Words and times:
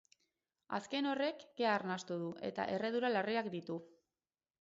Azken 0.77 1.09
horrek, 1.09 1.43
kea 1.59 1.73
arnastu 1.79 2.17
du 2.21 2.31
eta 2.49 2.65
erredura 2.79 3.13
larriak 3.17 3.51
ditu. 3.57 3.77